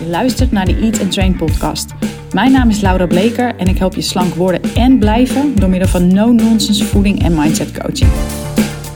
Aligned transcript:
Je 0.00 0.06
luistert 0.06 0.52
naar 0.52 0.64
de 0.64 0.76
Eat 0.76 1.00
and 1.00 1.12
Train 1.12 1.36
podcast. 1.36 1.90
Mijn 2.32 2.52
naam 2.52 2.68
is 2.68 2.80
Laura 2.80 3.06
Bleker 3.06 3.56
en 3.56 3.66
ik 3.66 3.78
help 3.78 3.94
je 3.94 4.00
slank 4.00 4.34
worden 4.34 4.74
en 4.74 4.98
blijven 4.98 5.54
door 5.54 5.68
middel 5.68 5.88
van 5.88 6.14
no-nonsense 6.14 6.84
voeding 6.84 7.22
en 7.22 7.34
mindset 7.34 7.78
coaching. 7.78 8.10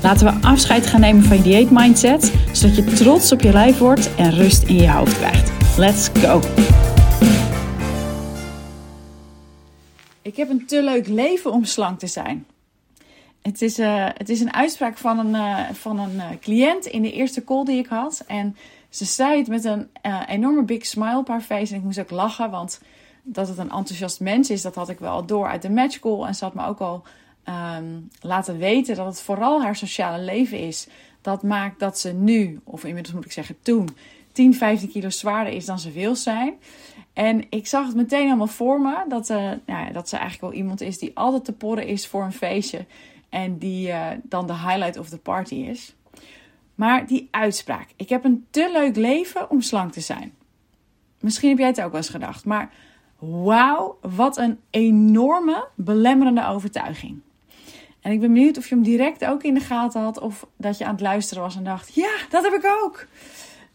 Laten 0.02 0.26
we 0.26 0.46
afscheid 0.46 0.86
gaan 0.86 1.00
nemen 1.00 1.22
van 1.22 1.36
je 1.36 1.42
dieet 1.42 1.70
mindset, 1.70 2.32
zodat 2.52 2.76
je 2.76 2.84
trots 2.84 3.32
op 3.32 3.40
je 3.40 3.52
lijf 3.52 3.78
wordt 3.78 4.14
en 4.14 4.30
rust 4.30 4.62
in 4.62 4.74
je 4.74 4.90
hoofd 4.90 5.16
krijgt. 5.18 5.78
Let's 5.78 6.08
go! 6.08 6.40
Ik 10.22 10.36
heb 10.36 10.50
een 10.50 10.66
te 10.66 10.82
leuk 10.82 11.08
leven 11.08 11.52
om 11.52 11.64
slank 11.64 11.98
te 11.98 12.06
zijn. 12.06 12.46
Het 13.42 13.62
is, 13.62 13.78
uh, 13.78 14.08
het 14.14 14.28
is 14.28 14.40
een 14.40 14.54
uitspraak 14.54 14.98
van 14.98 15.18
een, 15.18 15.34
uh, 15.34 15.70
van 15.72 15.98
een 15.98 16.14
uh, 16.14 16.24
cliënt 16.40 16.86
in 16.86 17.02
de 17.02 17.12
eerste 17.12 17.44
call 17.44 17.64
die 17.64 17.78
ik 17.78 17.86
had. 17.86 18.24
En 18.26 18.56
ze 18.94 19.04
zei 19.04 19.38
het 19.38 19.48
met 19.48 19.64
een 19.64 19.88
enorme 20.28 20.62
big 20.62 20.86
smile 20.86 21.18
op 21.18 21.28
haar 21.28 21.40
face. 21.40 21.72
En 21.72 21.78
ik 21.78 21.84
moest 21.84 21.98
ook 21.98 22.10
lachen, 22.10 22.50
want 22.50 22.80
dat 23.22 23.48
het 23.48 23.58
een 23.58 23.70
enthousiast 23.70 24.20
mens 24.20 24.50
is, 24.50 24.62
dat 24.62 24.74
had 24.74 24.88
ik 24.88 24.98
wel 24.98 25.26
door 25.26 25.46
uit 25.46 25.62
de 25.62 25.70
matchcall. 25.70 26.22
En 26.22 26.34
ze 26.34 26.44
had 26.44 26.54
me 26.54 26.66
ook 26.66 26.80
al 26.80 27.02
um, 27.76 28.08
laten 28.20 28.58
weten 28.58 28.96
dat 28.96 29.06
het 29.06 29.20
vooral 29.20 29.62
haar 29.62 29.76
sociale 29.76 30.22
leven 30.22 30.58
is. 30.58 30.86
Dat 31.20 31.42
maakt 31.42 31.80
dat 31.80 31.98
ze 31.98 32.12
nu, 32.12 32.60
of 32.64 32.84
inmiddels 32.84 33.14
moet 33.14 33.24
ik 33.24 33.32
zeggen 33.32 33.56
toen, 33.62 33.88
10, 34.32 34.54
15 34.54 34.88
kilo 34.88 35.10
zwaarder 35.10 35.52
is 35.52 35.64
dan 35.64 35.78
ze 35.78 35.90
wil 35.90 36.16
zijn. 36.16 36.54
En 37.12 37.44
ik 37.50 37.66
zag 37.66 37.86
het 37.86 37.96
meteen 37.96 38.26
allemaal 38.26 38.46
voor 38.46 38.80
me. 38.80 39.04
Dat, 39.08 39.30
uh, 39.30 39.36
nou 39.36 39.60
ja, 39.66 39.90
dat 39.90 40.08
ze 40.08 40.16
eigenlijk 40.16 40.52
wel 40.52 40.62
iemand 40.62 40.80
is 40.80 40.98
die 40.98 41.10
altijd 41.14 41.44
te 41.44 41.52
porren 41.52 41.86
is 41.86 42.06
voor 42.06 42.22
een 42.22 42.32
feestje. 42.32 42.86
En 43.28 43.58
die 43.58 43.88
uh, 43.88 44.06
dan 44.22 44.46
de 44.46 44.52
highlight 44.52 44.98
of 44.98 45.08
the 45.08 45.18
party 45.18 45.54
is. 45.54 45.94
Maar 46.74 47.06
die 47.06 47.28
uitspraak. 47.30 47.88
Ik 47.96 48.08
heb 48.08 48.24
een 48.24 48.46
te 48.50 48.70
leuk 48.72 48.96
leven 48.96 49.50
om 49.50 49.60
slank 49.60 49.92
te 49.92 50.00
zijn. 50.00 50.34
Misschien 51.20 51.48
heb 51.48 51.58
jij 51.58 51.66
het 51.66 51.80
ook 51.80 51.90
wel 51.90 52.00
eens 52.00 52.08
gedacht. 52.08 52.44
Maar 52.44 52.72
wauw, 53.18 53.98
wat 54.00 54.36
een 54.36 54.60
enorme 54.70 55.68
belemmerende 55.74 56.46
overtuiging. 56.46 57.20
En 58.00 58.12
ik 58.12 58.20
ben 58.20 58.32
benieuwd 58.32 58.58
of 58.58 58.68
je 58.68 58.74
hem 58.74 58.84
direct 58.84 59.24
ook 59.24 59.42
in 59.42 59.54
de 59.54 59.60
gaten 59.60 60.00
had. 60.00 60.20
Of 60.20 60.46
dat 60.56 60.78
je 60.78 60.84
aan 60.84 60.92
het 60.92 61.00
luisteren 61.00 61.42
was 61.42 61.56
en 61.56 61.64
dacht: 61.64 61.94
ja, 61.94 62.10
dat 62.30 62.44
heb 62.44 62.52
ik 62.52 62.64
ook. 62.84 63.06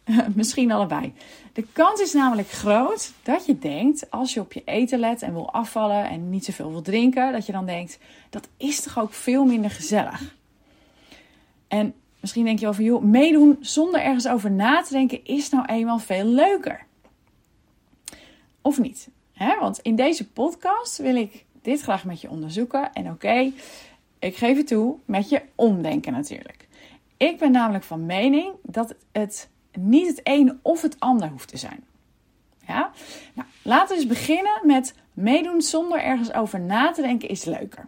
Misschien 0.35 0.71
allebei. 0.71 1.13
De 1.53 1.65
kans 1.73 2.01
is 2.01 2.13
namelijk 2.13 2.49
groot 2.49 3.11
dat 3.23 3.45
je 3.45 3.59
denkt, 3.59 4.11
als 4.11 4.33
je 4.33 4.39
op 4.39 4.53
je 4.53 4.61
eten 4.65 4.99
let 4.99 5.21
en 5.21 5.33
wil 5.33 5.51
afvallen 5.51 6.09
en 6.09 6.29
niet 6.29 6.45
zoveel 6.45 6.69
wil 6.69 6.81
drinken, 6.81 7.31
dat 7.31 7.45
je 7.45 7.51
dan 7.51 7.65
denkt, 7.65 7.99
dat 8.29 8.47
is 8.57 8.81
toch 8.81 8.99
ook 8.99 9.13
veel 9.13 9.45
minder 9.45 9.71
gezellig. 9.71 10.35
En 11.67 11.93
misschien 12.19 12.45
denk 12.45 12.59
je 12.59 12.65
wel 12.65 12.73
van, 12.73 12.83
joh, 12.83 13.03
meedoen 13.03 13.57
zonder 13.59 14.01
ergens 14.01 14.27
over 14.27 14.51
na 14.51 14.81
te 14.81 14.93
denken 14.93 15.25
is 15.25 15.49
nou 15.49 15.65
eenmaal 15.65 15.99
veel 15.99 16.25
leuker. 16.25 16.85
Of 18.61 18.79
niet? 18.79 19.09
Hè? 19.33 19.59
Want 19.59 19.79
in 19.79 19.95
deze 19.95 20.29
podcast 20.29 20.97
wil 20.97 21.15
ik 21.15 21.45
dit 21.61 21.81
graag 21.81 22.05
met 22.05 22.21
je 22.21 22.29
onderzoeken. 22.29 22.93
En 22.93 23.09
oké, 23.09 23.51
ik 24.19 24.35
geef 24.35 24.57
het 24.57 24.67
toe, 24.67 24.97
met 25.05 25.29
je 25.29 25.41
omdenken 25.55 26.13
natuurlijk. 26.13 26.67
Ik 27.17 27.37
ben 27.37 27.51
namelijk 27.51 27.83
van 27.83 28.05
mening 28.05 28.53
dat 28.61 28.95
het 29.11 29.49
niet 29.79 30.07
het 30.07 30.21
een 30.23 30.59
of 30.61 30.81
het 30.81 30.99
ander 30.99 31.29
hoeft 31.29 31.47
te 31.47 31.57
zijn. 31.57 31.83
Ja? 32.67 32.91
Nou, 33.33 33.47
laten 33.61 33.87
we 33.87 34.01
eens 34.01 34.09
beginnen 34.09 34.59
met 34.63 34.95
meedoen 35.13 35.61
zonder 35.61 36.01
ergens 36.01 36.33
over 36.33 36.59
na 36.59 36.91
te 36.91 37.01
denken 37.01 37.29
is 37.29 37.43
leuker. 37.43 37.87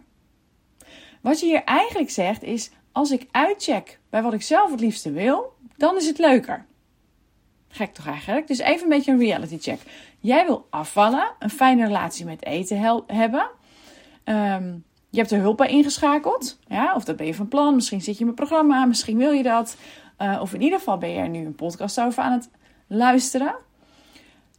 Wat 1.20 1.40
je 1.40 1.46
hier 1.46 1.64
eigenlijk 1.64 2.10
zegt 2.10 2.42
is: 2.42 2.70
als 2.92 3.10
ik 3.10 3.26
uitcheck 3.30 3.98
bij 4.12 4.22
wat 4.22 4.32
ik 4.32 4.42
zelf 4.42 4.70
het 4.70 4.80
liefste 4.80 5.12
wil, 5.12 5.56
dan 5.76 5.96
is 5.96 6.06
het 6.06 6.18
leuker. 6.18 6.64
Gek 7.68 7.94
toch 7.94 8.06
eigenlijk? 8.06 8.46
Dus 8.46 8.58
even 8.58 8.82
een 8.82 8.88
beetje 8.88 9.12
een 9.12 9.18
reality 9.18 9.58
check. 9.58 9.80
Jij 10.18 10.46
wil 10.46 10.66
afvallen, 10.70 11.30
een 11.38 11.50
fijne 11.50 11.86
relatie 11.86 12.24
met 12.24 12.44
eten 12.44 13.04
hebben. 13.06 13.50
Ehm, 14.24 14.74
je 15.10 15.18
hebt 15.18 15.30
er 15.30 15.40
hulp 15.40 15.56
bij 15.56 15.68
ingeschakeld. 15.68 16.58
Ja, 16.66 16.94
of 16.94 17.04
dat 17.04 17.16
ben 17.16 17.26
je 17.26 17.34
van 17.34 17.48
plan. 17.48 17.74
Misschien 17.74 18.00
zit 18.00 18.14
je 18.14 18.20
in 18.20 18.24
mijn 18.24 18.36
programma. 18.36 18.84
Misschien 18.84 19.18
wil 19.18 19.30
je 19.30 19.42
dat. 19.42 19.76
Uh, 20.18 20.38
of 20.40 20.54
in 20.54 20.62
ieder 20.62 20.78
geval 20.78 20.98
ben 20.98 21.10
je 21.10 21.18
er 21.18 21.28
nu 21.28 21.46
een 21.46 21.54
podcast 21.54 22.00
over 22.00 22.22
aan 22.22 22.32
het 22.32 22.50
luisteren. 22.86 23.54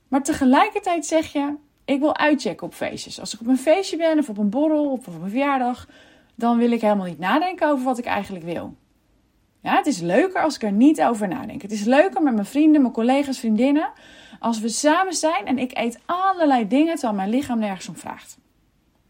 Maar 0.07 0.23
tegelijkertijd 0.23 1.05
zeg 1.05 1.33
je: 1.33 1.53
Ik 1.85 1.99
wil 1.99 2.17
uitchecken 2.17 2.67
op 2.67 2.73
feestjes. 2.73 3.19
Als 3.19 3.33
ik 3.33 3.39
op 3.39 3.47
een 3.47 3.57
feestje 3.57 3.97
ben, 3.97 4.19
of 4.19 4.29
op 4.29 4.37
een 4.37 4.49
borrel, 4.49 4.91
of 4.91 5.07
op 5.07 5.21
een 5.21 5.29
verjaardag, 5.29 5.87
dan 6.35 6.57
wil 6.57 6.71
ik 6.71 6.81
helemaal 6.81 7.07
niet 7.07 7.19
nadenken 7.19 7.67
over 7.69 7.83
wat 7.83 7.97
ik 7.97 8.05
eigenlijk 8.05 8.45
wil. 8.45 8.75
Ja, 9.63 9.75
het 9.75 9.85
is 9.85 9.99
leuker 9.99 10.41
als 10.41 10.55
ik 10.55 10.63
er 10.63 10.71
niet 10.71 11.01
over 11.01 11.27
nadenk. 11.27 11.61
Het 11.61 11.71
is 11.71 11.83
leuker 11.83 12.21
met 12.21 12.33
mijn 12.33 12.45
vrienden, 12.45 12.81
mijn 12.81 12.93
collega's, 12.93 13.39
vriendinnen. 13.39 13.91
Als 14.39 14.59
we 14.59 14.69
samen 14.69 15.13
zijn 15.13 15.45
en 15.45 15.59
ik 15.59 15.77
eet 15.77 15.99
allerlei 16.05 16.67
dingen 16.67 16.93
terwijl 16.93 17.13
mijn 17.13 17.29
lichaam 17.29 17.59
nergens 17.59 17.87
om 17.87 17.95
vraagt. 17.95 18.37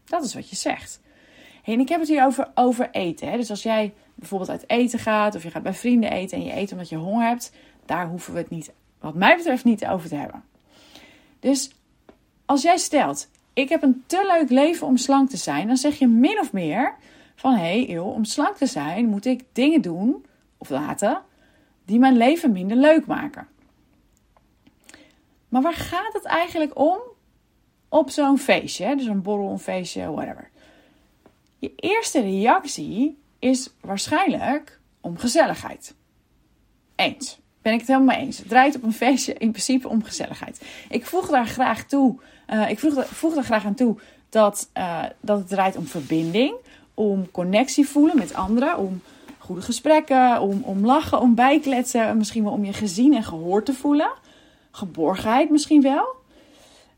Dat 0.04 0.24
is 0.24 0.34
wat 0.34 0.50
je 0.50 0.56
zegt. 0.56 1.00
En 1.64 1.80
ik 1.80 1.88
heb 1.88 2.00
het 2.00 2.08
hier 2.08 2.24
over, 2.24 2.50
over 2.54 2.88
eten. 2.90 3.30
Hè? 3.30 3.36
Dus 3.36 3.50
als 3.50 3.62
jij 3.62 3.94
bijvoorbeeld 4.14 4.50
uit 4.50 4.64
eten 4.66 4.98
gaat 4.98 5.34
of 5.34 5.42
je 5.42 5.50
gaat 5.50 5.62
bij 5.62 5.74
vrienden 5.74 6.10
eten 6.10 6.38
en 6.38 6.44
je 6.44 6.56
eet 6.56 6.72
omdat 6.72 6.88
je 6.88 6.96
honger 6.96 7.26
hebt, 7.26 7.52
daar 7.86 8.06
hoeven 8.08 8.32
we 8.32 8.38
het 8.38 8.50
niet, 8.50 8.72
wat 9.00 9.14
mij 9.14 9.36
betreft, 9.36 9.64
niet 9.64 9.86
over 9.86 10.08
te 10.08 10.16
hebben. 10.16 10.44
Dus 11.40 11.70
als 12.44 12.62
jij 12.62 12.76
stelt, 12.76 13.28
ik 13.52 13.68
heb 13.68 13.82
een 13.82 14.02
te 14.06 14.34
leuk 14.36 14.50
leven 14.50 14.86
om 14.86 14.96
slank 14.96 15.30
te 15.30 15.36
zijn, 15.36 15.66
dan 15.66 15.76
zeg 15.76 15.98
je 15.98 16.06
min 16.06 16.40
of 16.40 16.52
meer 16.52 16.94
van 17.34 17.54
hé, 17.54 17.84
hey, 17.84 17.98
om 17.98 18.24
slank 18.24 18.56
te 18.56 18.66
zijn 18.66 19.06
moet 19.06 19.24
ik 19.24 19.42
dingen 19.52 19.80
doen 19.80 20.24
laten 20.68 21.22
die 21.84 21.98
mijn 21.98 22.16
leven 22.16 22.52
minder 22.52 22.76
leuk 22.76 23.06
maken. 23.06 23.48
Maar 25.48 25.62
waar 25.62 25.74
gaat 25.74 26.12
het 26.12 26.24
eigenlijk 26.24 26.78
om 26.78 26.98
op 27.88 28.10
zo'n 28.10 28.38
feestje? 28.38 28.96
Dus 28.96 29.06
een 29.06 29.22
borrel, 29.22 29.50
een 29.50 29.58
feestje, 29.58 30.10
whatever. 30.10 30.50
Je 31.58 31.72
eerste 31.76 32.20
reactie 32.20 33.18
is 33.38 33.70
waarschijnlijk 33.80 34.80
om 35.00 35.18
gezelligheid. 35.18 35.94
Eens. 36.94 37.38
Ben 37.62 37.72
ik 37.72 37.78
het 37.78 37.88
helemaal 37.88 38.16
eens. 38.16 38.38
Het 38.38 38.48
draait 38.48 38.76
op 38.76 38.82
een 38.82 38.92
feestje 38.92 39.32
in 39.32 39.50
principe 39.50 39.88
om 39.88 40.02
gezelligheid. 40.02 40.62
Ik 40.88 41.06
voeg 41.06 41.28
daar 41.28 41.46
graag 41.46 41.84
toe. 41.84 42.20
Uh, 42.50 42.70
ik 42.70 42.78
voeg, 42.78 43.34
daar 43.34 43.44
graag 43.44 43.64
aan 43.64 43.74
toe 43.74 43.98
dat, 44.28 44.70
uh, 44.78 45.02
dat 45.20 45.38
het 45.38 45.48
draait 45.48 45.76
om 45.76 45.86
verbinding. 45.86 46.54
Om 46.94 47.30
connectie 47.30 47.88
voelen 47.88 48.16
met 48.16 48.34
anderen. 48.34 48.78
Om 48.78 49.02
goede 49.44 49.62
gesprekken. 49.62 50.40
Om, 50.40 50.62
om 50.62 50.86
lachen. 50.86 51.20
Om 51.20 51.34
bijkletsen. 51.34 52.16
Misschien 52.16 52.44
wel 52.44 52.52
om 52.52 52.64
je 52.64 52.72
gezien 52.72 53.14
en 53.14 53.24
gehoord 53.24 53.66
te 53.66 53.74
voelen. 53.74 54.12
Geborgenheid 54.70 55.50
misschien 55.50 55.82
wel. 55.82 56.06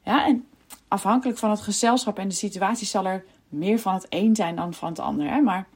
Ja, 0.04 0.26
en 0.26 0.44
afhankelijk 0.88 1.38
van 1.38 1.50
het 1.50 1.60
gezelschap 1.60 2.18
en 2.18 2.28
de 2.28 2.34
situatie 2.34 2.86
zal 2.86 3.06
er 3.06 3.24
meer 3.48 3.78
van 3.78 3.94
het 3.94 4.06
een 4.08 4.36
zijn 4.36 4.56
dan 4.56 4.74
van 4.74 4.88
het 4.88 4.98
ander. 4.98 5.28
Hè? 5.28 5.40
Maar 5.40 5.66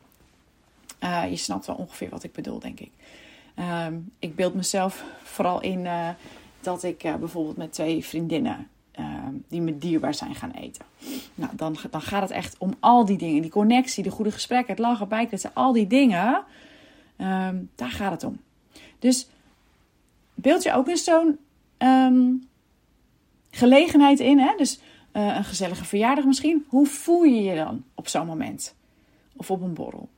uh, 1.00 1.30
je 1.30 1.36
snapt 1.36 1.66
wel 1.66 1.76
ongeveer 1.76 2.08
wat 2.08 2.22
ik 2.22 2.32
bedoel, 2.32 2.58
denk 2.58 2.80
ik. 2.80 2.90
Um, 3.86 4.12
ik 4.18 4.34
beeld 4.34 4.54
mezelf 4.54 5.04
vooral 5.22 5.60
in 5.60 5.84
uh, 5.84 6.08
dat 6.60 6.82
ik 6.82 7.04
uh, 7.04 7.14
bijvoorbeeld 7.14 7.56
met 7.56 7.72
twee 7.72 8.04
vriendinnen 8.04 8.68
ehm, 9.00 9.34
die 9.48 9.60
me 9.60 9.78
dierbaar 9.78 10.14
zijn 10.14 10.34
gaan 10.34 10.50
eten. 10.50 10.84
Nou, 11.34 11.56
dan, 11.56 11.76
dan 11.90 12.02
gaat 12.02 12.22
het 12.22 12.30
echt 12.30 12.58
om 12.58 12.74
al 12.80 13.04
die 13.04 13.18
dingen. 13.18 13.42
Die 13.42 13.50
connectie, 13.50 14.02
de 14.02 14.10
goede 14.10 14.30
gesprekken, 14.30 14.74
het 14.74 14.84
lachen, 14.84 15.08
bijkletsen, 15.08 15.50
al 15.54 15.72
die 15.72 15.86
dingen. 15.86 16.44
Um, 17.16 17.70
daar 17.74 17.90
gaat 17.90 18.10
het 18.10 18.24
om. 18.24 18.40
Dus 18.98 19.28
beeld 20.34 20.62
je 20.62 20.72
ook 20.72 20.88
in 20.88 20.96
zo'n 20.96 21.38
gelegenheid 23.50 24.20
in. 24.20 24.38
Hè? 24.38 24.54
Dus 24.56 24.80
uh, 25.12 25.36
een 25.36 25.44
gezellige 25.44 25.84
verjaardag 25.84 26.24
misschien. 26.24 26.64
Hoe 26.68 26.86
voel 26.86 27.22
je 27.22 27.42
je 27.42 27.54
dan 27.54 27.84
op 27.94 28.08
zo'n 28.08 28.26
moment? 28.26 28.74
Of 29.36 29.50
op 29.50 29.62
een 29.62 29.74
borrel? 29.74 30.08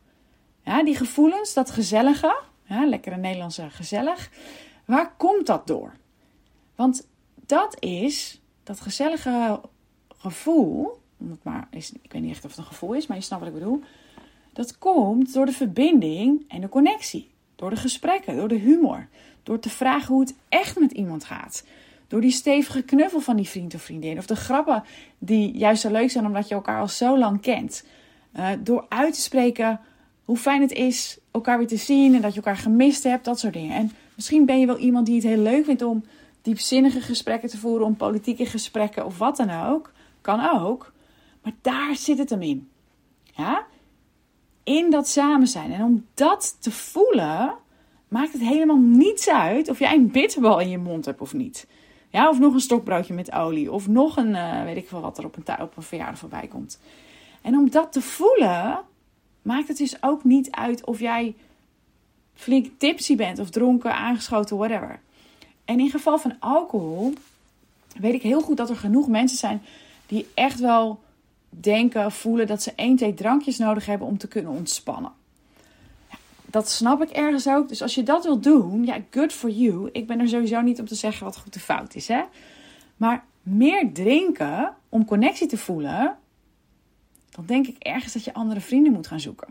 Ja, 0.64 0.84
die 0.84 0.96
gevoelens, 0.96 1.54
dat 1.54 1.70
gezellige, 1.70 2.42
ja, 2.64 2.86
lekkere 2.86 3.16
Nederlandse 3.16 3.70
gezellig. 3.70 4.30
Waar 4.84 5.12
komt 5.16 5.46
dat 5.46 5.66
door? 5.66 5.92
Want 6.74 7.06
dat 7.46 7.76
is, 7.78 8.40
dat 8.62 8.80
gezellige 8.80 9.60
gevoel, 10.16 11.00
maar 11.42 11.68
is, 11.70 11.92
ik 12.02 12.12
weet 12.12 12.22
niet 12.22 12.30
echt 12.30 12.44
of 12.44 12.50
het 12.50 12.58
een 12.58 12.66
gevoel 12.66 12.92
is, 12.92 13.06
maar 13.06 13.16
je 13.16 13.22
snapt 13.22 13.42
wat 13.42 13.52
ik 13.52 13.58
bedoel. 13.58 13.80
Dat 14.52 14.78
komt 14.78 15.32
door 15.32 15.46
de 15.46 15.52
verbinding 15.52 16.44
en 16.48 16.60
de 16.60 16.68
connectie. 16.68 17.30
Door 17.56 17.70
de 17.70 17.76
gesprekken, 17.76 18.36
door 18.36 18.48
de 18.48 18.54
humor. 18.58 19.08
Door 19.42 19.58
te 19.58 19.70
vragen 19.70 20.14
hoe 20.14 20.22
het 20.22 20.34
echt 20.48 20.78
met 20.78 20.92
iemand 20.92 21.24
gaat. 21.24 21.64
Door 22.06 22.20
die 22.20 22.30
stevige 22.30 22.82
knuffel 22.82 23.20
van 23.20 23.36
die 23.36 23.48
vriend 23.48 23.74
of 23.74 23.82
vriendin. 23.82 24.18
Of 24.18 24.26
de 24.26 24.36
grappen 24.36 24.84
die 25.18 25.56
juist 25.56 25.82
zo 25.82 25.90
leuk 25.90 26.10
zijn 26.10 26.26
omdat 26.26 26.48
je 26.48 26.54
elkaar 26.54 26.80
al 26.80 26.88
zo 26.88 27.18
lang 27.18 27.40
kent. 27.40 27.84
Uh, 28.36 28.48
door 28.60 28.86
uit 28.88 29.14
te 29.14 29.20
spreken 29.20 29.80
hoe 30.24 30.36
fijn 30.36 30.60
het 30.60 30.72
is 30.72 31.18
elkaar 31.30 31.58
weer 31.58 31.66
te 31.66 31.76
zien 31.76 32.14
en 32.14 32.20
dat 32.20 32.30
je 32.30 32.36
elkaar 32.36 32.56
gemist 32.56 33.02
hebt, 33.02 33.24
dat 33.24 33.38
soort 33.38 33.52
dingen. 33.52 33.76
En 33.76 33.90
misschien 34.14 34.44
ben 34.44 34.60
je 34.60 34.66
wel 34.66 34.78
iemand 34.78 35.06
die 35.06 35.14
het 35.14 35.24
heel 35.24 35.42
leuk 35.42 35.64
vindt 35.64 35.82
om 35.82 36.04
diepzinnige 36.42 37.00
gesprekken 37.00 37.48
te 37.48 37.58
voeren, 37.58 37.86
om 37.86 37.96
politieke 37.96 38.46
gesprekken 38.46 39.04
of 39.04 39.18
wat 39.18 39.36
dan 39.36 39.50
ook. 39.50 39.92
Kan 40.20 40.50
ook. 40.50 40.92
Maar 41.42 41.52
daar 41.60 41.96
zit 41.96 42.18
het 42.18 42.30
hem 42.30 42.42
in. 42.42 42.70
Ja? 43.22 43.66
In 44.64 44.90
dat 44.90 45.08
samen 45.08 45.46
zijn. 45.46 45.72
En 45.72 45.82
om 45.82 46.06
dat 46.14 46.56
te 46.60 46.70
voelen, 46.70 47.54
maakt 48.08 48.32
het 48.32 48.42
helemaal 48.42 48.80
niets 48.80 49.28
uit 49.28 49.68
of 49.68 49.78
jij 49.78 49.94
een 49.94 50.10
bitterbal 50.10 50.60
in 50.60 50.68
je 50.68 50.78
mond 50.78 51.04
hebt 51.04 51.20
of 51.20 51.32
niet. 51.32 51.66
Ja, 52.10 52.28
of 52.28 52.38
nog 52.38 52.54
een 52.54 52.60
stokbroodje 52.60 53.14
met 53.14 53.32
olie. 53.32 53.72
Of 53.72 53.88
nog 53.88 54.16
een, 54.16 54.34
uh, 54.34 54.62
weet 54.62 54.76
ik 54.76 54.88
veel 54.88 55.00
wat 55.00 55.18
er 55.18 55.24
op 55.24 55.36
een, 55.36 55.60
op 55.60 55.76
een 55.76 55.82
verjaardag 55.82 56.18
voorbij 56.18 56.46
komt. 56.46 56.80
En 57.42 57.54
om 57.54 57.70
dat 57.70 57.92
te 57.92 58.00
voelen, 58.00 58.80
maakt 59.42 59.68
het 59.68 59.76
dus 59.76 60.02
ook 60.02 60.24
niet 60.24 60.50
uit 60.50 60.84
of 60.84 61.00
jij 61.00 61.34
flink 62.34 62.66
tipsy 62.78 63.16
bent 63.16 63.38
of 63.38 63.50
dronken, 63.50 63.94
aangeschoten, 63.94 64.56
whatever. 64.56 65.00
En 65.64 65.80
in 65.80 65.90
geval 65.90 66.18
van 66.18 66.36
alcohol 66.38 67.12
weet 68.00 68.14
ik 68.14 68.22
heel 68.22 68.40
goed 68.40 68.56
dat 68.56 68.70
er 68.70 68.76
genoeg 68.76 69.08
mensen 69.08 69.38
zijn 69.38 69.62
die 70.06 70.28
echt 70.34 70.60
wel 70.60 71.00
denken, 71.48 72.12
voelen 72.12 72.46
dat 72.46 72.62
ze 72.62 72.72
één, 72.76 72.96
twee 72.96 73.14
drankjes 73.14 73.58
nodig 73.58 73.86
hebben 73.86 74.06
om 74.06 74.18
te 74.18 74.28
kunnen 74.28 74.52
ontspannen. 74.52 75.12
dat 76.46 76.70
snap 76.70 77.02
ik 77.02 77.10
ergens 77.10 77.48
ook. 77.48 77.68
Dus 77.68 77.82
als 77.82 77.94
je 77.94 78.02
dat 78.02 78.24
wil 78.24 78.40
doen, 78.40 78.84
ja, 78.84 78.98
good 79.10 79.32
for 79.32 79.50
you. 79.50 79.88
Ik 79.92 80.06
ben 80.06 80.20
er 80.20 80.28
sowieso 80.28 80.60
niet 80.60 80.80
om 80.80 80.86
te 80.86 80.94
zeggen 80.94 81.24
wat 81.24 81.38
goed 81.38 81.56
of 81.56 81.62
fout 81.62 81.94
is, 81.94 82.08
hè. 82.08 82.22
Maar 82.96 83.24
meer 83.42 83.92
drinken 83.92 84.74
om 84.88 85.04
connectie 85.04 85.46
te 85.46 85.58
voelen, 85.58 86.16
dan 87.30 87.46
denk 87.46 87.66
ik 87.66 87.76
ergens 87.78 88.12
dat 88.12 88.24
je 88.24 88.34
andere 88.34 88.60
vrienden 88.60 88.92
moet 88.92 89.06
gaan 89.06 89.20
zoeken. 89.20 89.48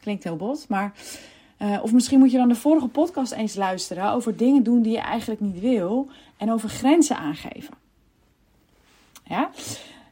Klinkt 0.00 0.24
heel 0.24 0.36
bot, 0.36 0.68
maar. 0.68 0.92
Uh, 1.62 1.78
of 1.82 1.92
misschien 1.92 2.18
moet 2.18 2.30
je 2.30 2.38
dan 2.38 2.48
de 2.48 2.54
vorige 2.54 2.88
podcast 2.88 3.32
eens 3.32 3.54
luisteren 3.54 4.12
over 4.12 4.36
dingen 4.36 4.62
doen 4.62 4.82
die 4.82 4.92
je 4.92 4.98
eigenlijk 4.98 5.40
niet 5.40 5.60
wil 5.60 6.08
en 6.36 6.52
over 6.52 6.68
grenzen 6.68 7.16
aangeven. 7.16 7.74
Ja? 9.24 9.50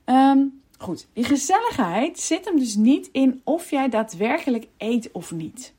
Um, 0.04 0.62
goed, 0.78 1.06
die 1.12 1.24
gezelligheid 1.24 2.18
zit 2.18 2.44
hem 2.44 2.58
dus 2.58 2.74
niet 2.74 3.08
in 3.12 3.40
of 3.44 3.70
jij 3.70 3.88
daadwerkelijk 3.88 4.66
eet 4.76 5.12
of 5.12 5.32
niet. 5.32 5.74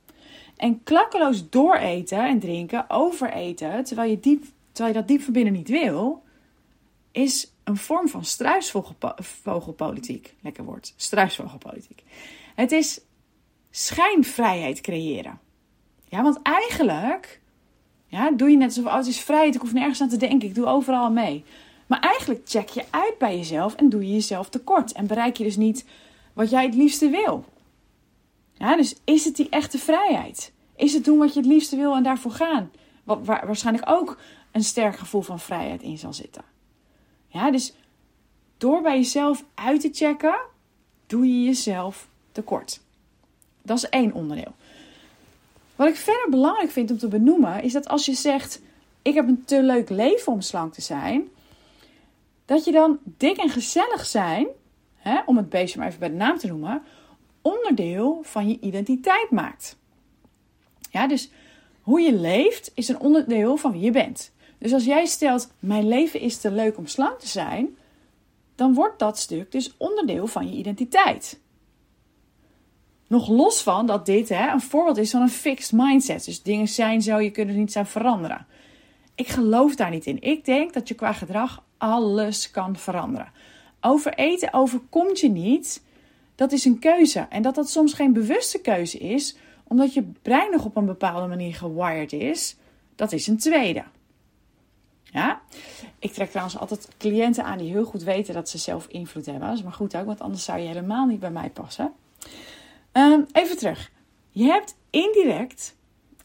En 0.56 0.84
klakkeloos 0.84 1.50
dooreten 1.50 2.28
en 2.28 2.40
drinken, 2.40 2.86
overeten, 2.88 3.84
terwijl 3.84 4.10
je, 4.10 4.20
diep, 4.20 4.44
terwijl 4.72 4.96
je 4.96 5.00
dat 5.00 5.10
diep 5.10 5.22
van 5.22 5.34
binnen 5.34 5.54
niet 5.54 5.70
wil, 5.70 6.24
is 7.12 7.52
een 7.64 7.78
vorm 7.78 8.08
van 8.08 8.26
struisvogelpolitiek. 8.26 10.36
Lekker 10.42 10.64
woord, 10.64 10.94
struisvogelpolitiek. 10.96 12.04
Het 12.56 12.72
is 12.72 13.02
schijnvrijheid 13.72 14.82
creëren. 14.82 15.40
Ja, 16.08 16.24
want 16.24 16.42
eigenlijk 16.42 17.42
ja, 18.08 18.32
doe 18.32 18.50
je 18.50 18.58
net 18.58 18.68
alsof, 18.68 18.86
oh, 18.86 18.96
het 18.96 19.08
is 19.08 19.20
vrijheid, 19.20 19.56
ik 19.56 19.62
hoef 19.62 19.74
nergens 19.74 20.02
aan 20.02 20.10
te 20.10 20.18
denken, 20.18 20.48
ik 20.48 20.56
doe 20.56 20.66
overal 20.66 21.12
mee. 21.12 21.44
Maar 21.88 22.00
eigenlijk 22.00 22.42
check 22.46 22.70
je 22.70 22.84
uit 22.90 23.18
bij 23.18 23.38
jezelf 23.38 23.76
en 23.76 23.90
doe 23.90 24.08
je 24.08 24.14
jezelf 24.14 24.50
tekort. 24.50 24.92
En 24.92 25.08
bereik 25.08 25.38
je 25.38 25.44
dus 25.44 25.56
niet 25.56 25.86
wat 26.34 26.50
jij 26.50 26.66
het 26.66 26.76
liefste 26.76 27.10
wil. 27.10 27.46
Ja, 28.54 28.76
dus 28.76 28.96
is 29.04 29.26
het 29.26 29.36
die 29.36 29.50
echte 29.50 29.78
vrijheid? 29.78 30.54
Is 30.76 30.94
het 30.94 31.06
doen 31.06 31.18
wat 31.18 31.34
je 31.34 31.40
het 31.40 31.50
liefste 31.50 31.76
wil 31.76 31.96
en 31.96 32.04
daarvoor 32.04 32.32
gaan? 32.32 32.72
Wat, 33.04 33.20
waar 33.26 33.46
waarschijnlijk 33.46 33.90
ook 33.90 34.18
een 34.52 34.64
sterk 34.64 34.98
gevoel 34.98 35.22
van 35.22 35.40
vrijheid 35.40 35.82
in 35.82 35.98
zal 35.98 36.14
zitten. 36.14 36.44
Ja, 37.28 37.52
dus 37.52 37.74
door 38.58 38.82
bij 38.82 38.96
jezelf 38.96 39.44
uit 39.54 39.82
te 39.82 39.90
checken, 39.94 40.40
doe 41.08 41.28
je 41.28 41.44
jezelf 41.44 42.08
tekort. 42.32 42.82
Dat 43.62 43.78
is 43.78 43.90
één 43.90 44.14
onderdeel. 44.14 44.56
Wat 45.78 45.88
ik 45.88 45.96
verder 45.96 46.30
belangrijk 46.30 46.72
vind 46.72 46.92
om 46.92 46.98
te 46.98 47.08
benoemen, 47.08 47.64
is 47.64 47.74
dat 47.74 47.88
als 47.88 48.06
je 48.06 48.14
zegt: 48.14 48.62
Ik 49.02 49.14
heb 49.14 49.28
een 49.28 49.44
te 49.46 49.64
leuk 49.64 49.90
leven 49.90 50.32
om 50.32 50.42
slank 50.42 50.74
te 50.74 50.82
zijn, 50.82 51.30
dat 52.46 52.66
je 52.66 52.72
dan 52.72 53.00
dik 53.04 53.38
en 53.38 53.50
gezellig 53.50 54.06
zijn, 54.06 54.48
hè, 54.96 55.20
om 55.26 55.38
het 55.38 55.50
beestje 55.50 55.80
maar 55.80 55.88
even 55.88 56.00
bij 56.00 56.10
de 56.10 56.16
naam 56.16 56.38
te 56.38 56.48
noemen, 56.48 56.84
onderdeel 57.42 58.20
van 58.24 58.50
je 58.50 58.60
identiteit 58.60 59.32
maakt. 59.32 59.78
Ja, 60.92 61.08
dus 61.08 61.32
hoe 61.82 62.02
je 62.02 62.14
leeft 62.14 62.72
is 62.74 62.88
een 62.88 63.00
onderdeel 63.00 63.58
van 63.58 63.72
wie 63.72 63.82
je 63.82 63.92
bent. 63.92 64.32
Dus 64.58 64.74
als 64.74 64.86
jij 64.86 65.06
stelt, 65.06 65.52
mijn 65.60 65.88
leven 65.88 66.20
is 66.20 66.38
te 66.38 66.52
leuk 66.52 66.78
om 66.78 66.88
slank 66.88 67.20
te 67.20 67.28
zijn, 67.28 67.78
dan 68.56 68.74
wordt 68.74 69.00
dat 69.00 69.20
stuk 69.20 69.52
dus 69.52 69.74
onderdeel 69.78 70.28
van 70.28 70.52
je 70.52 70.58
identiteit. 70.58 71.40
Nog 73.08 73.28
los 73.28 73.62
van 73.62 73.86
dat 73.86 74.06
dit 74.06 74.30
hè, 74.30 74.52
een 74.52 74.62
voorbeeld 74.62 74.98
is 74.98 75.12
van 75.12 75.22
een 75.22 75.30
fixed 75.30 75.72
mindset. 75.72 76.26
Dus 76.26 76.42
dingen 76.42 76.68
zijn 76.68 77.02
zo, 77.02 77.20
je 77.20 77.32
kunt 77.32 77.50
er 77.50 77.56
niet 77.56 77.72
zijn 77.72 77.86
veranderen. 77.86 78.46
Ik 79.16 79.28
geloof 79.28 79.76
daar 79.76 79.90
niet 79.90 80.06
in. 80.06 80.22
Ik 80.22 80.46
denk 80.46 80.74
dat 80.74 80.88
je 80.88 80.94
qua 80.94 81.14
gedrag 81.14 81.64
alles 81.78 82.52
kan 82.52 82.76
veranderen. 82.76 83.32
Over 83.82 84.14
eten 84.14 84.54
overkomt 84.54 85.20
je 85.20 85.30
niet. 85.30 85.84
Dat 86.36 86.52
is 86.52 86.66
een 86.66 86.80
keuze. 86.80 87.20
En 87.30 87.42
dat 87.42 87.56
dat 87.56 87.70
soms 87.70 87.94
geen 87.94 88.14
bewuste 88.14 88.62
keuze 88.62 88.98
is, 88.98 89.38
omdat 89.64 89.94
je 89.94 90.12
brein 90.22 90.52
nog 90.52 90.66
op 90.66 90.76
een 90.76 90.86
bepaalde 90.86 91.28
manier 91.28 91.54
gewired 91.54 92.14
is, 92.14 92.56
dat 92.96 93.12
is 93.12 93.28
een 93.28 93.38
tweede. 93.38 93.84
Ja? 95.04 95.42
Ik 96.00 96.14
trek 96.14 96.30
trouwens 96.30 96.58
altijd 96.58 96.88
cliënten 96.98 97.44
aan 97.44 97.58
die 97.58 97.72
heel 97.72 97.86
goed 97.86 98.04
weten 98.04 98.34
dat 98.34 98.50
ze 98.50 98.58
zelf 98.58 98.88
invloed 98.88 99.26
hebben. 99.26 99.48
Dat 99.48 99.58
is 99.58 99.64
maar 99.64 99.74
goed 99.74 99.96
ook, 99.96 100.06
want 100.06 100.22
anders 100.22 100.44
zou 100.44 100.60
je 100.60 100.68
helemaal 100.68 101.06
niet 101.06 101.20
bij 101.20 101.32
mij 101.32 101.50
passen. 101.50 101.94
Um, 102.98 103.26
even 103.32 103.58
terug. 103.58 103.92
Je 104.30 104.46
hebt 104.46 104.78
indirect 104.90 105.76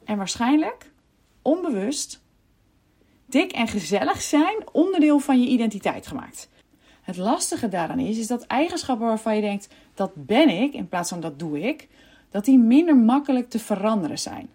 en 0.04 0.16
waarschijnlijk 0.16 0.90
onbewust 1.42 2.22
dik 3.26 3.52
en 3.52 3.68
gezellig 3.68 4.22
zijn 4.22 4.56
onderdeel 4.72 5.18
van 5.18 5.40
je 5.40 5.48
identiteit 5.48 6.06
gemaakt. 6.06 6.48
Het 7.02 7.16
lastige 7.16 7.68
daaraan 7.68 7.98
is, 7.98 8.18
is 8.18 8.26
dat 8.26 8.46
eigenschappen 8.46 9.06
waarvan 9.06 9.34
je 9.34 9.40
denkt 9.40 9.68
dat 9.94 10.10
ben 10.14 10.48
ik 10.48 10.74
in 10.74 10.88
plaats 10.88 11.08
van 11.08 11.20
dat 11.20 11.38
doe 11.38 11.60
ik, 11.60 11.88
dat 12.30 12.44
die 12.44 12.58
minder 12.58 12.96
makkelijk 12.96 13.50
te 13.50 13.58
veranderen 13.58 14.18
zijn. 14.18 14.48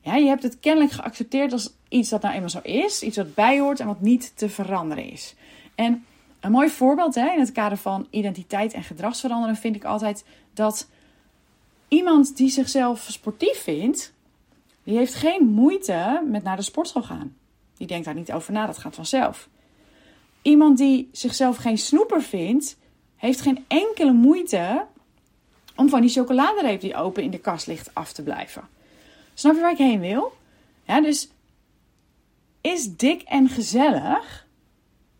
Ja, 0.00 0.14
je 0.14 0.26
hebt 0.26 0.42
het 0.42 0.60
kennelijk 0.60 0.92
geaccepteerd 0.92 1.52
als 1.52 1.72
iets 1.88 2.08
dat 2.08 2.22
nou 2.22 2.34
eenmaal 2.34 2.50
zo 2.50 2.60
is, 2.62 3.02
iets 3.02 3.16
wat 3.16 3.34
bijhoort 3.34 3.80
en 3.80 3.86
wat 3.86 4.00
niet 4.00 4.32
te 4.36 4.48
veranderen 4.48 5.04
is. 5.10 5.34
En 5.74 6.04
een 6.40 6.50
mooi 6.50 6.68
voorbeeld 6.68 7.14
hè, 7.14 7.32
in 7.32 7.40
het 7.40 7.52
kader 7.52 7.78
van 7.78 8.06
identiteit 8.10 8.72
en 8.72 8.82
gedragsveranderen 8.82 9.56
vind 9.56 9.76
ik 9.76 9.84
altijd 9.84 10.24
dat 10.54 10.88
iemand 11.92 12.36
die 12.36 12.50
zichzelf 12.50 13.06
sportief 13.10 13.62
vindt, 13.62 14.12
die 14.84 14.96
heeft 14.96 15.14
geen 15.14 15.46
moeite 15.46 16.22
met 16.26 16.42
naar 16.42 16.56
de 16.56 16.62
sportschool 16.62 17.02
gaan. 17.02 17.36
Die 17.76 17.86
denkt 17.86 18.04
daar 18.04 18.14
niet 18.14 18.32
over 18.32 18.52
na, 18.52 18.66
dat 18.66 18.78
gaat 18.78 18.94
vanzelf. 18.94 19.48
Iemand 20.42 20.78
die 20.78 21.08
zichzelf 21.12 21.56
geen 21.56 21.78
snoeper 21.78 22.22
vindt, 22.22 22.76
heeft 23.16 23.40
geen 23.40 23.64
enkele 23.68 24.12
moeite 24.12 24.86
om 25.76 25.88
van 25.88 26.00
die 26.00 26.10
chocoladereep 26.10 26.80
die 26.80 26.94
open 26.94 27.22
in 27.22 27.30
de 27.30 27.38
kast 27.38 27.66
ligt 27.66 27.94
af 27.94 28.12
te 28.12 28.22
blijven. 28.22 28.68
Snap 29.34 29.54
je 29.54 29.60
waar 29.60 29.72
ik 29.72 29.78
heen 29.78 30.00
wil? 30.00 30.32
Dus 30.86 31.28
is 32.60 32.96
dik 32.96 33.22
en 33.22 33.48
gezellig 33.48 34.46